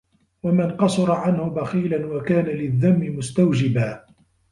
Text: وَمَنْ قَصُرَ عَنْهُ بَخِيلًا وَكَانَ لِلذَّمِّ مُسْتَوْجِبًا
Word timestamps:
وَمَنْ 0.43 0.71
قَصُرَ 0.71 1.11
عَنْهُ 1.11 1.49
بَخِيلًا 1.49 2.05
وَكَانَ 2.05 2.45
لِلذَّمِّ 2.45 3.15
مُسْتَوْجِبًا 3.17 4.05